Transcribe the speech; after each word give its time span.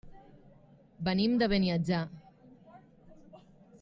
Venim 1.09 1.35
de 1.43 1.49
Beniatjar. 1.53 2.01